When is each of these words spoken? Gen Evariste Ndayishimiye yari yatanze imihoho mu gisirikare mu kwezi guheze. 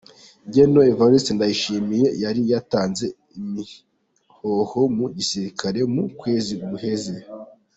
Gen 0.53 0.73
Evariste 0.89 1.29
Ndayishimiye 1.33 2.07
yari 2.23 2.41
yatanze 2.51 3.05
imihoho 3.39 4.81
mu 4.97 5.05
gisirikare 5.17 5.79
mu 5.93 6.03
kwezi 6.19 6.53
guheze. 6.69 7.15